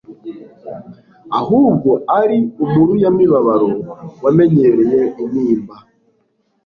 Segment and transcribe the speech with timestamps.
[1.39, 3.69] ahubwo ari umuruyamibabaro
[4.23, 5.75] wamenyereye intimba.